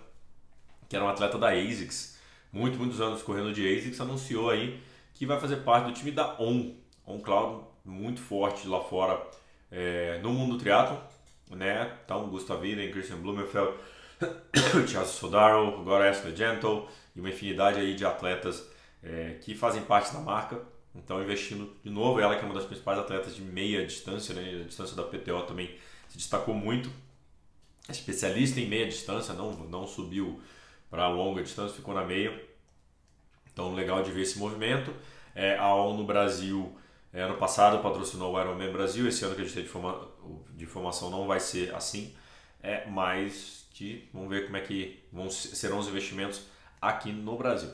que 0.88 0.96
era 0.96 1.04
uma 1.04 1.12
atleta 1.12 1.36
da 1.36 1.50
ASICS, 1.50 2.18
muito, 2.50 2.78
muitos 2.78 3.02
anos 3.02 3.22
correndo 3.22 3.52
de 3.52 3.68
ASICS, 3.70 4.00
anunciou 4.00 4.48
aí 4.48 4.82
que 5.12 5.26
vai 5.26 5.38
fazer 5.38 5.56
parte 5.56 5.88
do 5.88 5.92
time 5.92 6.10
da 6.10 6.34
ON. 6.40 6.72
ON 7.06 7.20
Cloud, 7.20 7.64
muito 7.84 8.22
forte 8.22 8.66
lá 8.66 8.80
fora 8.80 9.22
é, 9.70 10.18
no 10.22 10.32
mundo 10.32 10.56
do 10.56 11.54
né? 11.54 11.98
Então, 12.02 12.30
Gustav 12.30 12.62
Widen, 12.62 12.90
Christian 12.90 13.18
Blumenfeld, 13.18 13.74
Charles 14.88 15.10
Sodaro, 15.10 15.80
agora 15.80 16.08
Ashley 16.08 16.34
Gentle 16.34 16.88
e 17.14 17.20
uma 17.20 17.28
infinidade 17.28 17.78
aí 17.78 17.94
de 17.94 18.06
atletas 18.06 18.77
é, 19.02 19.38
que 19.40 19.54
fazem 19.54 19.82
parte 19.82 20.12
da 20.12 20.20
marca. 20.20 20.60
Então, 20.94 21.22
investindo 21.22 21.76
de 21.84 21.90
novo, 21.90 22.20
ela 22.20 22.36
que 22.36 22.42
é 22.42 22.44
uma 22.44 22.54
das 22.54 22.64
principais 22.64 22.98
atletas 22.98 23.34
de 23.34 23.42
meia 23.42 23.86
distância, 23.86 24.34
né? 24.34 24.62
A 24.62 24.64
distância 24.64 24.96
da 24.96 25.02
PTO 25.04 25.42
também 25.42 25.76
se 26.08 26.16
destacou 26.16 26.54
muito. 26.54 26.90
É 27.88 27.92
especialista 27.92 28.60
em 28.60 28.66
meia 28.66 28.86
distância, 28.86 29.34
não, 29.34 29.52
não 29.52 29.86
subiu 29.86 30.40
para 30.90 31.08
longa 31.08 31.42
distância, 31.42 31.76
ficou 31.76 31.94
na 31.94 32.04
meia. 32.04 32.42
Então, 33.52 33.74
legal 33.74 34.02
de 34.02 34.10
ver 34.10 34.22
esse 34.22 34.38
movimento. 34.38 34.92
É, 35.34 35.56
a 35.56 35.72
ONU 35.74 36.04
Brasil 36.04 36.76
é, 37.12 37.22
ano 37.22 37.36
passado 37.36 37.82
patrocinou 37.82 38.34
o 38.34 38.40
Ironman 38.40 38.72
Brasil, 38.72 39.08
esse 39.08 39.24
ano 39.24 39.34
que 39.34 39.40
a 39.40 39.44
gente 39.44 39.54
tem 39.54 39.62
de, 39.62 39.68
forma, 39.68 40.08
de 40.54 40.66
formação 40.66 41.10
não 41.10 41.26
vai 41.26 41.40
ser 41.40 41.74
assim, 41.74 42.14
é, 42.62 42.86
mas 42.88 43.66
que 43.72 44.08
vamos 44.12 44.28
ver 44.28 44.44
como 44.44 44.56
é 44.56 44.60
que 44.60 45.02
vão, 45.12 45.30
serão 45.30 45.78
os 45.78 45.88
investimentos 45.88 46.42
aqui 46.80 47.12
no 47.12 47.36
Brasil. 47.36 47.70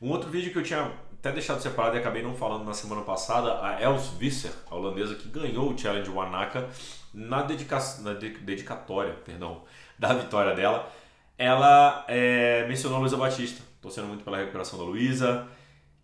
Um 0.00 0.08
outro 0.10 0.30
vídeo 0.30 0.50
que 0.50 0.58
eu 0.58 0.62
tinha 0.62 0.90
até 1.20 1.30
deixado 1.30 1.60
separado 1.60 1.94
e 1.94 1.98
acabei 2.00 2.22
não 2.22 2.34
falando 2.34 2.64
na 2.64 2.72
semana 2.72 3.02
passada, 3.02 3.62
a 3.62 3.78
Els 3.82 4.08
Visser, 4.18 4.50
a 4.70 4.74
holandesa 4.74 5.14
que 5.14 5.28
ganhou 5.28 5.70
o 5.70 5.76
Challenge 5.76 6.08
Wanaka 6.08 6.70
na, 7.12 7.42
dedica 7.42 7.78
na 7.98 8.14
de 8.14 8.30
dedicatória 8.38 9.12
perdão, 9.12 9.62
da 9.98 10.14
vitória 10.14 10.54
dela, 10.54 10.90
ela 11.36 12.06
é, 12.08 12.66
mencionou 12.66 12.96
a 12.96 13.00
Luísa 13.00 13.18
Batista, 13.18 13.62
torcendo 13.82 14.06
muito 14.06 14.24
pela 14.24 14.38
recuperação 14.38 14.78
da 14.78 14.84
Luísa, 14.86 15.46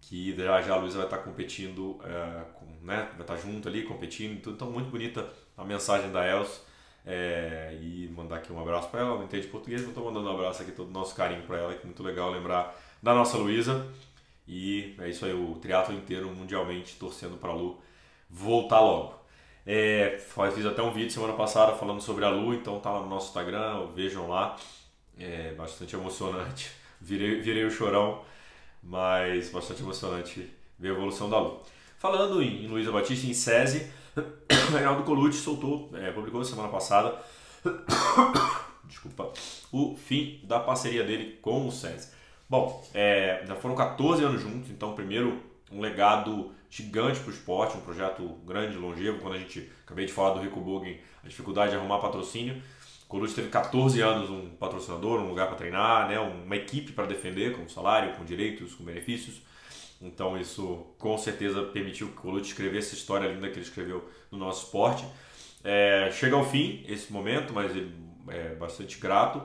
que 0.02 0.36
já 0.36 0.60
já 0.60 0.74
a 0.74 0.76
Luísa 0.76 0.98
vai 0.98 1.06
estar 1.06 1.18
competindo, 1.18 1.98
é, 2.04 2.44
com, 2.54 2.66
né, 2.84 3.08
vai 3.12 3.22
estar 3.22 3.36
junto 3.36 3.66
ali, 3.66 3.82
competindo, 3.84 4.50
então 4.50 4.70
muito 4.70 4.90
bonita 4.90 5.26
a 5.56 5.64
mensagem 5.64 6.12
da 6.12 6.24
Els. 6.26 6.66
É, 7.08 7.78
e 7.80 8.08
mandar 8.08 8.38
aqui 8.38 8.52
um 8.52 8.60
abraço 8.60 8.88
para 8.88 8.98
ela. 8.98 9.14
Não 9.14 9.22
entende 9.22 9.46
português, 9.46 9.80
mas 9.82 9.90
estou 9.90 10.04
mandando 10.04 10.28
um 10.28 10.34
abraço 10.34 10.62
aqui, 10.62 10.72
todo 10.72 10.88
o 10.88 10.92
nosso 10.92 11.14
carinho 11.14 11.42
para 11.42 11.56
ela, 11.56 11.72
que 11.72 11.82
é 11.82 11.84
muito 11.84 12.02
legal 12.02 12.32
lembrar 12.32 12.76
da 13.02 13.14
nossa 13.14 13.36
Luísa. 13.36 13.86
E 14.46 14.94
é 15.00 15.08
isso 15.08 15.24
aí, 15.24 15.32
o 15.32 15.56
triatlo 15.56 15.94
inteiro 15.94 16.28
mundialmente 16.30 16.96
torcendo 16.96 17.36
para 17.36 17.50
a 17.50 17.54
Lu 17.54 17.80
voltar 18.30 18.80
logo. 18.80 19.16
É, 19.66 20.18
fiz 20.54 20.64
até 20.64 20.80
um 20.80 20.92
vídeo 20.92 21.10
semana 21.10 21.32
passada 21.32 21.72
falando 21.74 22.00
sobre 22.00 22.24
a 22.24 22.30
Lu, 22.30 22.54
então 22.54 22.78
tá 22.78 22.90
lá 22.90 23.00
no 23.00 23.08
nosso 23.08 23.28
Instagram, 23.28 23.88
vejam 23.94 24.28
lá. 24.28 24.56
É 25.18 25.52
bastante 25.54 25.96
emocionante. 25.96 26.70
Virei, 26.98 27.40
virei 27.42 27.62
o 27.62 27.70
chorão, 27.70 28.22
mas 28.82 29.50
bastante 29.50 29.82
emocionante 29.82 30.50
ver 30.78 30.88
a 30.88 30.92
evolução 30.92 31.28
da 31.28 31.38
Lu. 31.38 31.62
Falando 31.98 32.42
em, 32.42 32.64
em 32.64 32.68
Luísa 32.68 32.90
Batista, 32.90 33.26
em 33.26 33.34
SESI, 33.34 33.90
Reinaldo 34.72 35.02
Colucci 35.02 35.38
soltou, 35.38 35.90
é, 35.94 36.10
publicou 36.10 36.42
semana 36.42 36.68
passada, 36.68 37.14
desculpa, 38.84 39.30
o 39.70 39.94
fim 39.94 40.40
da 40.44 40.58
parceria 40.58 41.04
dele 41.04 41.38
com 41.42 41.68
o 41.68 41.70
SESI. 41.70 42.08
Bom, 42.48 42.84
é, 42.94 43.42
já 43.46 43.56
foram 43.56 43.74
14 43.74 44.22
anos 44.22 44.40
juntos, 44.40 44.70
então 44.70 44.94
primeiro 44.94 45.42
um 45.70 45.80
legado 45.80 46.52
gigante 46.70 47.18
para 47.20 47.30
o 47.30 47.32
esporte, 47.32 47.76
um 47.76 47.80
projeto 47.80 48.22
grande, 48.46 48.76
longevo. 48.76 49.18
Quando 49.18 49.34
a 49.34 49.38
gente, 49.38 49.68
acabei 49.84 50.06
de 50.06 50.12
falar 50.12 50.34
do 50.34 50.40
Rico 50.40 50.60
Bogen, 50.60 51.00
a 51.24 51.28
dificuldade 51.28 51.72
de 51.72 51.76
arrumar 51.76 51.98
patrocínio. 51.98 52.62
O 53.04 53.08
Colucci 53.08 53.34
teve 53.34 53.48
14 53.48 54.00
anos 54.00 54.30
um 54.30 54.50
patrocinador, 54.50 55.20
um 55.20 55.28
lugar 55.28 55.46
para 55.48 55.56
treinar, 55.56 56.08
né, 56.08 56.18
uma 56.18 56.56
equipe 56.56 56.92
para 56.92 57.06
defender, 57.06 57.56
com 57.56 57.68
salário, 57.68 58.14
com 58.14 58.24
direitos, 58.24 58.74
com 58.74 58.84
benefícios. 58.84 59.42
Então 60.00 60.38
isso 60.38 60.86
com 60.98 61.16
certeza 61.16 61.62
permitiu 61.62 62.08
que 62.08 62.14
o 62.14 62.20
Colucci 62.20 62.48
escrevesse 62.48 62.88
essa 62.88 62.96
história 62.96 63.28
linda 63.28 63.48
que 63.48 63.54
ele 63.54 63.64
escreveu 63.64 64.08
no 64.30 64.38
nosso 64.38 64.66
esporte. 64.66 65.04
É, 65.64 66.10
chega 66.12 66.36
ao 66.36 66.44
fim 66.44 66.84
esse 66.86 67.12
momento, 67.12 67.52
mas 67.52 67.74
ele 67.74 67.92
é 68.28 68.54
bastante 68.54 68.98
grato. 68.98 69.42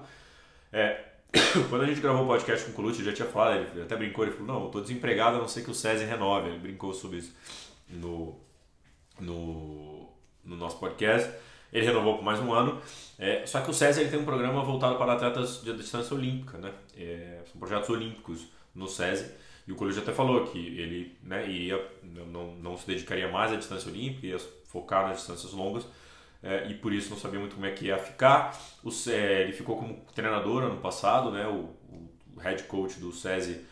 É, 0.74 1.11
quando 1.70 1.84
a 1.84 1.86
gente 1.86 2.02
gravou 2.02 2.24
o 2.24 2.28
podcast 2.28 2.66
com 2.66 2.72
o 2.72 2.76
Colucci, 2.76 3.04
já 3.04 3.14
tinha 3.14 3.28
falado, 3.28 3.66
ele 3.74 3.84
até 3.84 3.96
brincou, 3.96 4.26
ele 4.26 4.34
falou, 4.34 4.48
não, 4.48 4.66
eu 4.66 4.70
tô 4.70 4.82
desempregado 4.82 5.38
a 5.38 5.40
não 5.40 5.48
ser 5.48 5.64
que 5.64 5.72
o 5.72 5.74
César 5.74 6.06
renove. 6.06 6.50
Ele 6.50 6.60
brincou 6.60 6.94
sobre 6.94 7.20
isso 7.20 7.34
no, 7.90 8.38
no, 9.20 10.10
no 10.44 10.56
nosso 10.56 10.78
podcast. 10.78 11.32
Ele 11.72 11.86
renovou 11.86 12.18
por 12.18 12.24
mais 12.24 12.40
um 12.40 12.52
ano. 12.54 12.82
É, 13.18 13.46
só 13.46 13.62
que 13.62 13.70
o 13.70 13.74
César 13.74 14.02
ele 14.02 14.10
tem 14.10 14.20
um 14.20 14.26
programa 14.26 14.62
voltado 14.64 14.98
para 14.98 15.14
atletas 15.14 15.62
de 15.64 15.74
distância 15.74 16.16
olímpica, 16.16 16.58
né? 16.58 16.74
É, 16.98 17.40
são 17.50 17.60
projetos 17.60 17.90
olímpicos 17.90 18.48
no 18.76 18.88
César. 18.88 19.32
E 19.66 19.72
o 19.72 19.76
Colucci 19.76 20.00
até 20.00 20.12
falou 20.12 20.48
que 20.48 20.58
ele 20.58 21.18
né, 21.24 21.50
iria, 21.50 21.82
não, 22.04 22.56
não 22.56 22.78
se 22.78 22.86
dedicaria 22.88 23.32
mais 23.32 23.54
à 23.54 23.56
distância 23.56 23.90
olímpica, 23.90 24.28
ia 24.28 24.40
focar 24.66 25.08
nas 25.08 25.18
distâncias 25.18 25.54
longas 25.54 25.86
é, 26.44 26.68
e 26.68 26.74
por 26.74 26.92
isso 26.92 27.10
não 27.10 27.18
sabia 27.18 27.40
muito 27.40 27.56
como 27.56 27.66
é 27.66 27.72
que 27.72 27.86
ia 27.86 27.98
ficar. 27.98 28.58
O, 28.84 28.90
é, 29.10 29.42
ele 29.42 29.54
ficou 29.54 29.78
como 29.78 30.04
treinador 30.16 30.64
ano 30.64 30.78
passado, 30.78 31.32
né? 31.32 31.46
O, 31.48 31.70
o 32.36 32.40
head 32.40 32.64
coach 32.64 33.00
do 33.00 33.12
SESI 33.12 33.66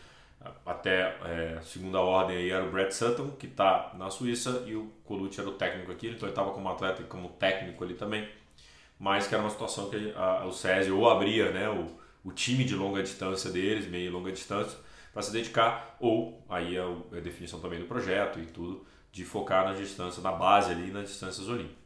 até 0.64 1.18
é, 1.24 1.60
segunda 1.62 2.00
ordem 2.00 2.36
aí 2.36 2.50
era 2.50 2.64
o 2.64 2.70
Brett 2.70 2.94
Sutton, 2.94 3.30
que 3.32 3.46
está 3.46 3.92
na 3.94 4.10
Suíça, 4.10 4.64
e 4.66 4.74
o 4.74 4.90
Colucci 5.04 5.40
era 5.40 5.48
o 5.48 5.52
técnico 5.52 5.92
aqui, 5.92 6.08
então 6.08 6.22
ele 6.22 6.32
estava 6.32 6.50
como 6.52 6.68
atleta 6.68 7.02
e 7.02 7.04
como 7.04 7.28
técnico 7.30 7.84
ali 7.84 7.94
também, 7.94 8.28
mas 8.98 9.26
que 9.26 9.34
era 9.34 9.42
uma 9.42 9.50
situação 9.50 9.90
que 9.90 10.12
a, 10.16 10.46
o 10.46 10.52
SESI 10.52 10.90
ou 10.90 11.08
abria 11.10 11.50
né, 11.50 11.68
o, 11.68 11.90
o 12.24 12.32
time 12.32 12.64
de 12.64 12.74
longa 12.74 13.02
distância 13.02 13.50
deles, 13.50 13.86
meia 13.86 14.06
e 14.06 14.10
longa 14.10 14.32
distância, 14.32 14.78
para 15.12 15.22
se 15.22 15.32
dedicar, 15.32 15.96
ou 16.00 16.42
aí 16.48 16.78
a, 16.78 16.84
a 16.84 17.20
definição 17.20 17.60
também 17.60 17.78
do 17.78 17.86
projeto 17.86 18.38
e 18.38 18.46
tudo, 18.46 18.86
de 19.12 19.24
focar 19.24 19.66
na 19.66 19.74
distância, 19.74 20.22
na 20.22 20.32
base 20.32 20.70
ali, 20.70 20.90
nas 20.90 21.08
distâncias 21.08 21.48
olímpicas. 21.48 21.78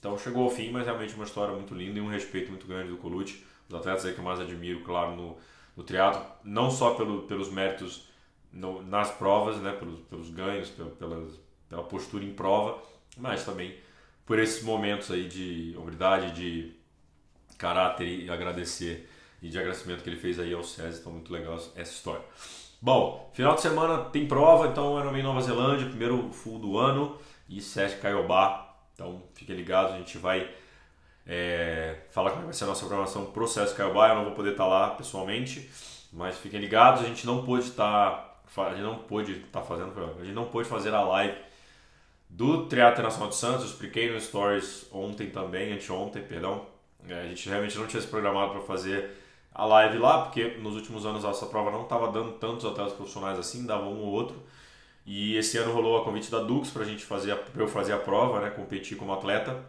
Então 0.00 0.18
chegou 0.18 0.44
ao 0.44 0.50
fim, 0.50 0.70
mas 0.70 0.86
realmente 0.86 1.14
uma 1.14 1.24
história 1.24 1.54
muito 1.54 1.74
linda 1.74 1.98
e 1.98 2.02
um 2.02 2.08
respeito 2.08 2.48
muito 2.48 2.66
grande 2.66 2.88
do 2.88 2.96
Colucci. 2.96 3.44
Os 3.68 3.74
atletas 3.74 4.12
que 4.12 4.18
eu 4.18 4.24
mais 4.24 4.40
admiro, 4.40 4.80
claro, 4.80 5.14
no, 5.14 5.36
no 5.76 5.84
triatlo, 5.84 6.24
não 6.42 6.70
só 6.70 6.94
pelo, 6.94 7.22
pelos 7.22 7.52
méritos 7.52 8.08
no, 8.50 8.82
nas 8.82 9.10
provas, 9.10 9.58
né, 9.58 9.72
pelos, 9.72 10.00
pelos 10.00 10.30
ganhos, 10.30 10.70
pela, 10.70 11.28
pela 11.68 11.82
postura 11.84 12.24
em 12.24 12.32
prova, 12.32 12.82
mas 13.18 13.44
também 13.44 13.76
por 14.24 14.38
esses 14.38 14.62
momentos 14.62 15.10
aí 15.10 15.28
de 15.28 15.76
humildade, 15.76 16.32
de 16.32 16.72
caráter 17.58 18.06
e 18.06 18.30
agradecer 18.30 19.08
e 19.42 19.48
de 19.50 19.58
agradecimento 19.58 20.02
que 20.02 20.08
ele 20.08 20.16
fez 20.16 20.40
aí 20.40 20.54
ao 20.54 20.64
César. 20.64 20.98
Então 20.98 21.12
muito 21.12 21.30
legal 21.30 21.54
essa 21.54 21.92
história. 21.92 22.24
Bom, 22.80 23.30
final 23.34 23.54
de 23.54 23.60
semana 23.60 24.04
tem 24.04 24.26
prova, 24.26 24.68
então 24.68 24.98
era 24.98 25.18
em 25.18 25.22
Nova 25.22 25.42
Zelândia, 25.42 25.86
primeiro 25.86 26.30
full 26.32 26.58
do 26.58 26.78
ano 26.78 27.18
e 27.46 27.60
Sesc 27.60 28.00
Caiobá 28.00 28.69
então 29.00 29.22
fiquem 29.32 29.56
ligados, 29.56 29.94
a 29.94 29.96
gente 29.96 30.18
vai 30.18 30.46
é, 31.26 31.96
falar 32.10 32.32
como 32.32 32.44
vai 32.44 32.52
ser 32.52 32.64
a 32.64 32.66
nossa 32.66 32.84
programação 32.84 33.24
processo 33.26 33.74
Caiobá. 33.74 34.10
Eu 34.10 34.16
não 34.16 34.24
vou 34.24 34.34
poder 34.34 34.50
estar 34.50 34.66
lá 34.66 34.90
pessoalmente, 34.90 35.70
mas 36.12 36.36
fiquem 36.36 36.60
ligados, 36.60 37.02
a 37.02 37.06
gente 37.06 37.26
não 37.26 37.42
pôde 37.42 37.64
estar, 37.64 38.42
a 38.54 38.70
gente 38.70 38.82
não 38.82 38.98
pôde 38.98 39.32
estar 39.32 39.62
fazendo, 39.62 39.92
a 40.20 40.24
gente 40.24 40.34
não 40.34 40.44
pôde 40.44 40.68
fazer 40.68 40.92
a 40.92 41.00
live 41.00 41.34
do 42.28 42.66
Triatlo 42.66 42.92
Internacional 42.92 43.30
de 43.30 43.36
Santos, 43.36 43.62
eu 43.62 43.70
expliquei 43.70 44.12
no 44.12 44.20
Stories 44.20 44.86
ontem 44.92 45.30
também, 45.30 45.72
anteontem, 45.72 46.22
perdão. 46.22 46.66
É, 47.08 47.22
a 47.22 47.26
gente 47.26 47.48
realmente 47.48 47.78
não 47.78 47.86
tinha 47.86 48.02
se 48.02 48.06
programado 48.06 48.52
para 48.52 48.60
fazer 48.60 49.16
a 49.54 49.64
live 49.64 49.96
lá, 49.96 50.24
porque 50.24 50.58
nos 50.58 50.76
últimos 50.76 51.06
anos 51.06 51.24
essa 51.24 51.46
prova 51.46 51.70
não 51.70 51.84
estava 51.84 52.12
dando 52.12 52.32
tantos 52.32 52.66
atletas 52.66 52.92
profissionais 52.92 53.38
assim, 53.38 53.64
dava 53.64 53.86
um 53.86 54.00
ou 54.00 54.12
outro. 54.12 54.36
E 55.06 55.36
esse 55.36 55.58
ano 55.58 55.72
rolou 55.72 55.98
a 55.98 56.04
convite 56.04 56.30
da 56.30 56.40
Dux 56.40 56.70
para 56.70 56.82
a 56.82 56.86
gente 56.86 57.04
fazer, 57.04 57.34
para 57.36 57.62
eu 57.62 57.68
fazer 57.68 57.92
a 57.92 57.98
prova, 57.98 58.40
né, 58.40 58.50
competir 58.50 58.96
como 58.96 59.12
atleta. 59.12 59.64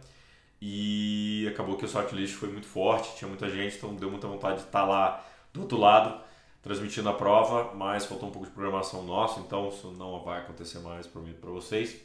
E 0.60 1.46
acabou 1.50 1.76
que 1.76 1.84
o 1.84 1.88
shortlist 1.88 2.34
foi 2.34 2.48
muito 2.48 2.66
forte, 2.66 3.16
tinha 3.16 3.28
muita 3.28 3.48
gente, 3.50 3.76
então 3.76 3.94
deu 3.94 4.10
muita 4.10 4.28
vontade 4.28 4.58
de 4.58 4.66
estar 4.66 4.84
lá 4.84 5.24
do 5.52 5.62
outro 5.62 5.78
lado 5.78 6.22
transmitindo 6.62 7.08
a 7.08 7.14
prova, 7.14 7.74
mas 7.74 8.06
faltou 8.06 8.28
um 8.28 8.32
pouco 8.32 8.46
de 8.46 8.54
programação 8.54 9.02
nossa, 9.02 9.40
então 9.40 9.68
isso 9.68 9.88
não 9.88 10.22
vai 10.22 10.38
acontecer 10.40 10.78
mais, 10.78 11.06
prometo 11.06 11.40
para 11.40 11.50
vocês. 11.50 12.00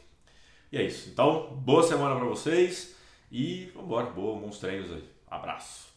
E 0.71 0.77
é 0.77 0.83
isso. 0.83 1.09
Então, 1.09 1.55
boa 1.57 1.83
semana 1.83 2.15
para 2.15 2.25
vocês 2.25 2.95
e 3.31 3.71
vamos 3.75 3.89
embora, 3.89 4.09
bons 4.09 4.57
treinos 4.57 4.91
aí. 4.91 5.03
Abraço. 5.29 5.96